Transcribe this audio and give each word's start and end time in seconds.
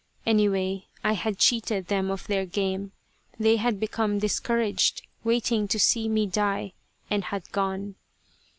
Anyway 0.25 0.87
I 1.03 1.13
had 1.13 1.37
cheated 1.37 1.85
them 1.85 2.09
of 2.09 2.25
their 2.25 2.43
game. 2.47 2.91
They 3.39 3.57
had 3.57 3.79
become 3.79 4.17
discouraged, 4.17 5.03
waiting 5.23 5.67
to 5.67 5.77
see 5.77 6.09
me 6.09 6.25
die, 6.25 6.73
and 7.11 7.25
had 7.25 7.51
gone. 7.51 7.93